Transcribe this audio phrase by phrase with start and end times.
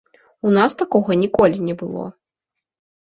[0.47, 2.09] У нас такога ніколі не было!